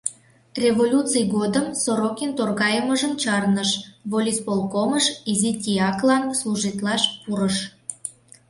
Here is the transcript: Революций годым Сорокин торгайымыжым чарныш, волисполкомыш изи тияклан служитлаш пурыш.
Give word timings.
Революций 0.63 1.23
годым 1.35 1.65
Сорокин 1.83 2.31
торгайымыжым 2.37 3.13
чарныш, 3.21 3.71
волисполкомыш 4.11 5.05
изи 5.31 5.51
тияклан 5.61 6.23
служитлаш 6.39 7.03
пурыш. 7.23 7.55